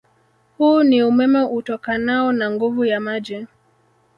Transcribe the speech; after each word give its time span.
Huu 0.57 0.83
ni 0.83 1.03
umeme 1.03 1.43
utokanao 1.43 2.31
na 2.31 2.51
nguvu 2.51 2.85
ya 2.85 2.99
maji 2.99 3.47